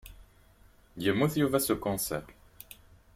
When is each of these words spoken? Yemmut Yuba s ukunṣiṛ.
Yemmut 1.03 1.33
Yuba 1.37 1.59
s 1.65 1.67
ukunṣiṛ. 1.73 2.25